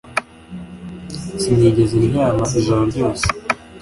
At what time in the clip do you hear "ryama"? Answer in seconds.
2.05-2.45